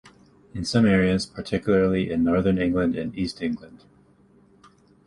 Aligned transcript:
In 0.55 0.65
some 0.65 0.87
areas, 0.87 1.27
particularly 1.27 2.11
in 2.11 2.23
northern 2.23 2.57
England 2.57 2.95
and 2.95 3.15
East 3.15 3.39
England. 3.39 3.83